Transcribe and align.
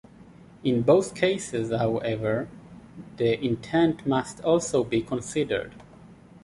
In 0.63 0.81
both 0.81 1.13
cases, 1.13 1.69
however, 1.69 2.47
the 3.17 3.39
intent 3.39 4.07
must 4.07 4.41
also 4.43 4.83
be 4.83 5.03
considered. 5.03 5.73